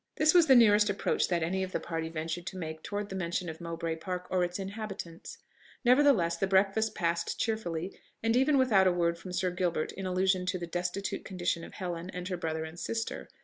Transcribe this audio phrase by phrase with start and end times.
[0.15, 3.15] This was the nearest approach that any of the party ventured to make towards the
[3.15, 5.37] mention of Mowbray Park or its inhabitants.
[5.85, 7.93] Nevertheless, the breakfast passed cheerfully,
[8.23, 11.73] and even without a word from Sir Gilbert in allusion to the destitute condition of
[11.75, 13.29] Helen, and her brother and sister.